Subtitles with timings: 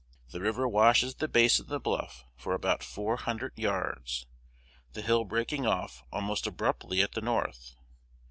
[0.31, 4.25] The river washes the base of the bluff for about four hundred yards,
[4.93, 7.75] the hill breaking off almost abruptly at the north.